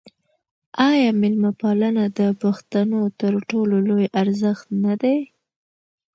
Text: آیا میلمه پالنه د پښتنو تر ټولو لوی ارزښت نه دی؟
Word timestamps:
آیا 0.89 1.11
میلمه 1.21 1.51
پالنه 1.59 2.03
د 2.19 2.21
پښتنو 2.41 3.01
تر 3.19 3.33
ټولو 3.49 3.75
لوی 3.87 4.05
ارزښت 4.21 4.65
نه 4.83 4.93
دی؟ 5.01 5.17